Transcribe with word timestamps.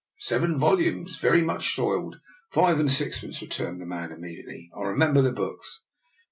""Seven 0.29 0.57
volumes 0.57 1.17
very 1.17 1.43
much 1.43 1.75
soiled— 1.75 2.19
five 2.55 2.79
and 2.79 2.91
sixpence," 2.91 3.39
returned 3.39 3.79
the 3.79 3.85
man 3.85 4.11
immediate 4.11 4.47
ly. 4.47 4.69
I 4.75 4.85
remember 4.87 5.21
the 5.21 5.31
books." 5.31 5.83